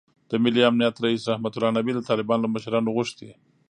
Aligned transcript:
د 0.29 0.31
ملي 0.43 0.61
امنیت 0.69 0.95
رییس 1.03 1.23
رحمتالله 1.31 1.75
نبیل 1.77 1.95
د 1.99 2.03
طالبانو 2.09 2.43
له 2.45 2.49
مشرانو 2.55 2.93
غوښتي 2.95 3.29